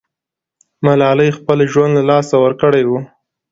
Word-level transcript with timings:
ملالۍ 0.85 1.29
خپل 1.37 1.57
ژوند 1.71 1.91
له 1.97 2.03
لاسه 2.09 2.35
ورکړی 2.43 2.83
وو. 2.85 2.99